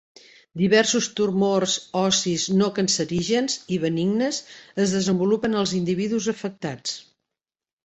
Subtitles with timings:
[0.59, 4.41] Diversos tumors ossis no-cancerígens i benignes
[4.87, 6.99] es desenvolupen als individus afectats.